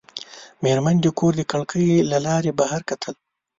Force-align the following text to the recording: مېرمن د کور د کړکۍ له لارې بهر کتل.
مېرمن 0.63 0.95
د 1.01 1.05
کور 1.19 1.33
د 1.37 1.41
کړکۍ 1.51 1.89
له 2.11 2.17
لارې 2.25 2.51
بهر 2.59 2.81
کتل. 2.89 3.13